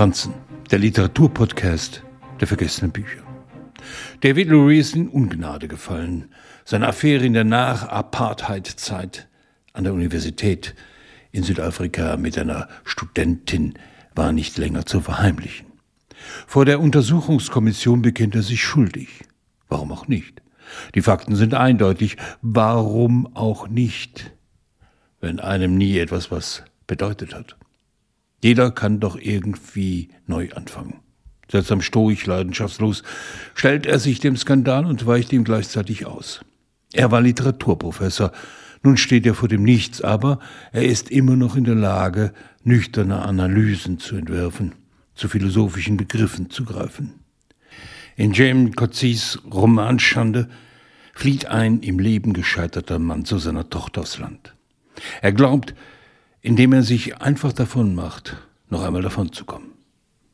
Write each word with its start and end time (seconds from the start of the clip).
Franzen, 0.00 0.32
der 0.70 0.78
Literaturpodcast 0.78 2.02
der 2.40 2.48
vergessenen 2.48 2.90
Bücher. 2.90 3.22
David 4.22 4.48
Lurie 4.48 4.78
ist 4.78 4.96
in 4.96 5.10
Ungnade 5.10 5.68
gefallen. 5.68 6.30
Seine 6.64 6.88
Affäre 6.88 7.26
in 7.26 7.34
der 7.34 7.44
Nach-Apartheid-Zeit 7.44 9.28
an 9.74 9.84
der 9.84 9.92
Universität 9.92 10.74
in 11.32 11.42
Südafrika 11.42 12.16
mit 12.16 12.38
einer 12.38 12.66
Studentin 12.82 13.74
war 14.14 14.32
nicht 14.32 14.56
länger 14.56 14.86
zu 14.86 15.02
verheimlichen. 15.02 15.66
Vor 16.46 16.64
der 16.64 16.80
Untersuchungskommission 16.80 18.00
bekennt 18.00 18.34
er 18.34 18.42
sich 18.42 18.62
schuldig. 18.62 19.26
Warum 19.68 19.92
auch 19.92 20.08
nicht? 20.08 20.40
Die 20.94 21.02
Fakten 21.02 21.36
sind 21.36 21.52
eindeutig. 21.52 22.16
Warum 22.40 23.36
auch 23.36 23.68
nicht, 23.68 24.32
wenn 25.20 25.40
einem 25.40 25.76
nie 25.76 25.98
etwas 25.98 26.30
was 26.30 26.64
bedeutet 26.86 27.34
hat? 27.34 27.58
Jeder 28.42 28.70
kann 28.70 29.00
doch 29.00 29.16
irgendwie 29.16 30.08
neu 30.26 30.50
anfangen. 30.52 31.00
Seltsam 31.50 31.82
stoisch, 31.82 32.26
leidenschaftslos 32.26 33.02
stellt 33.54 33.86
er 33.86 33.98
sich 33.98 34.20
dem 34.20 34.36
Skandal 34.36 34.86
und 34.86 35.06
weicht 35.06 35.32
ihm 35.32 35.44
gleichzeitig 35.44 36.06
aus. 36.06 36.44
Er 36.92 37.10
war 37.10 37.20
Literaturprofessor, 37.20 38.32
nun 38.82 38.96
steht 38.96 39.26
er 39.26 39.34
vor 39.34 39.48
dem 39.48 39.62
Nichts, 39.62 40.00
aber 40.00 40.38
er 40.72 40.84
ist 40.84 41.10
immer 41.10 41.36
noch 41.36 41.56
in 41.56 41.64
der 41.64 41.74
Lage, 41.74 42.32
nüchterne 42.62 43.22
Analysen 43.22 43.98
zu 43.98 44.16
entwerfen, 44.16 44.72
zu 45.14 45.28
philosophischen 45.28 45.96
Begriffen 45.96 46.50
zu 46.50 46.64
greifen. 46.64 47.20
In 48.16 48.32
James 48.32 48.74
Coetzys 48.76 49.38
Roman 49.50 49.98
Schande 49.98 50.48
flieht 51.14 51.46
ein 51.46 51.80
im 51.80 51.98
Leben 51.98 52.32
gescheiterter 52.32 52.98
Mann 52.98 53.24
zu 53.24 53.38
seiner 53.38 53.68
Tochter 53.68 54.02
aufs 54.02 54.18
Land. 54.18 54.54
Er 55.20 55.32
glaubt, 55.32 55.74
indem 56.42 56.72
er 56.72 56.82
sich 56.82 57.20
einfach 57.20 57.52
davon 57.52 57.94
macht, 57.94 58.36
noch 58.68 58.82
einmal 58.82 59.02
davon 59.02 59.32
zu 59.32 59.44
kommen. 59.44 59.72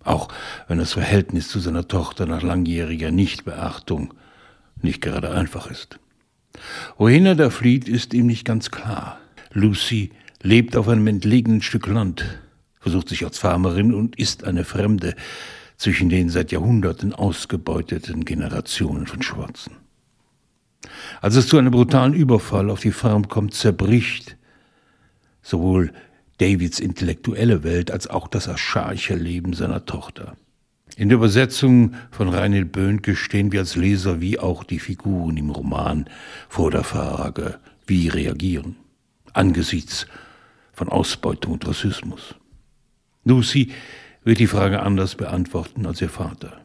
Auch 0.05 0.29
wenn 0.69 0.79
das 0.79 0.93
Verhältnis 0.93 1.49
zu 1.49 1.59
seiner 1.59 1.89
Tochter 1.89 2.27
nach 2.27 2.43
langjähriger 2.43 3.11
Nichtbeachtung 3.11 4.15
nicht 4.81 5.01
gerade 5.01 5.31
einfach 5.33 5.69
ist. 5.71 5.99
Wohin 6.97 7.27
er 7.27 7.35
da 7.35 7.51
flieht, 7.51 7.89
ist 7.89 8.15
ihm 8.15 8.27
nicht 8.27 8.45
ganz 8.45 8.71
klar. 8.71 9.19
Lucy 9.53 10.11
lebt 10.43 10.77
auf 10.77 10.89
einem 10.89 11.07
entlegenen 11.07 11.63
Stück 11.63 11.87
Land, 11.87 12.25
versucht 12.79 13.09
sich 13.09 13.25
als 13.25 13.39
Farmerin 13.39 13.93
und 13.93 14.17
ist 14.17 14.45
eine 14.45 14.65
Fremde 14.65 15.15
zwischen 15.77 16.09
den 16.09 16.29
seit 16.31 16.53
Jahrhunderten 16.53 17.13
ausgebeuteten 17.13 18.25
Generationen 18.25 19.07
von 19.07 19.23
Schwarzen. 19.23 19.73
Als 21.21 21.35
es 21.35 21.49
zu 21.49 21.59
einem 21.59 21.73
brutalen 21.73 22.15
Überfall 22.15 22.71
auf 22.71 22.81
die 22.81 22.93
Farm 22.93 23.29
kommt, 23.29 23.55
zerbricht 23.55 24.37
sowohl 25.47 25.93
Davids 26.39 26.81
intellektuelle 26.81 27.63
Welt 27.63 27.91
als 27.91 28.09
auch 28.09 28.29
das 28.29 28.49
archaische 28.49 29.15
Leben 29.15 29.53
seiner 29.53 29.87
Tochter. 29.87 30.37
In 30.97 31.09
der 31.09 31.17
Übersetzung 31.17 31.95
von 32.11 32.29
Reinhild 32.29 32.73
Böhnke 32.73 33.17
stehen 33.17 33.53
wir 33.53 33.61
als 33.61 33.77
Leser 33.77 34.21
wie 34.21 34.39
auch 34.39 34.65
die 34.65 34.79
Figuren 34.79 35.37
im 35.37 35.51
Roman 35.51 36.09
vor 36.49 36.71
der 36.71 36.85
Frage, 36.85 37.59
wie 37.87 38.09
reagieren 38.09 38.77
angesichts 39.37 40.07
von 40.73 40.89
Ausbeutung 40.89 41.55
und 41.55 41.67
Rassismus. 41.67 42.35
Lucy 43.25 43.73
wird 44.25 44.39
die 44.39 44.47
Frage 44.47 44.83
anders 44.83 45.15
beantworten 45.15 45.87
als 45.87 46.01
ihr 46.01 46.09
Vater. 46.09 46.61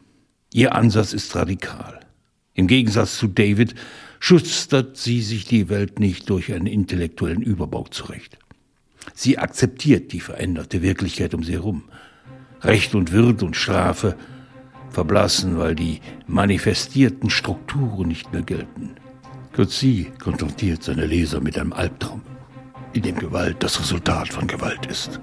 Ihr 0.52 0.74
Ansatz 0.74 1.12
ist 1.12 1.34
radikal. 1.36 2.00
Im 2.54 2.66
Gegensatz 2.66 3.18
zu 3.18 3.28
David 3.28 3.74
schustert 4.20 4.96
sie 4.96 5.22
sich 5.22 5.44
die 5.44 5.68
Welt 5.68 5.98
nicht 5.98 6.28
durch 6.28 6.52
einen 6.52 6.66
intellektuellen 6.66 7.42
Überbau 7.42 7.84
zurecht. 7.84 8.38
Sie 9.14 9.38
akzeptiert 9.38 10.12
die 10.12 10.20
veränderte 10.20 10.82
Wirklichkeit 10.82 11.34
um 11.34 11.42
sie 11.42 11.52
herum. 11.52 11.84
Recht 12.62 12.94
und 12.94 13.12
Würde 13.12 13.44
und 13.44 13.56
Strafe 13.56 14.16
verblassen, 14.90 15.58
weil 15.58 15.74
die 15.74 16.00
manifestierten 16.26 17.30
Strukturen 17.30 18.08
nicht 18.08 18.32
mehr 18.32 18.42
gelten. 18.42 18.90
Coetzee 19.54 20.12
konfrontiert 20.22 20.82
seine 20.82 21.06
Leser 21.06 21.40
mit 21.40 21.58
einem 21.58 21.72
Albtraum, 21.72 22.22
in 22.92 23.02
dem 23.02 23.16
Gewalt 23.18 23.62
das 23.62 23.80
Resultat 23.80 24.28
von 24.28 24.46
Gewalt 24.46 24.86
ist. 24.86 25.20